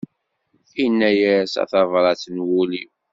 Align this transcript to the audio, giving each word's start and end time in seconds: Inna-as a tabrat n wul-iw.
Inna-as 0.83 1.53
a 1.61 1.63
tabrat 1.71 2.23
n 2.35 2.37
wul-iw. 2.47 2.91